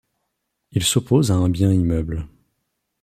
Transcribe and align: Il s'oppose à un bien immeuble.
Il 0.71 0.81
s'oppose 0.83 1.29
à 1.29 1.35
un 1.35 1.47
bien 1.47 1.71
immeuble. 1.71 2.27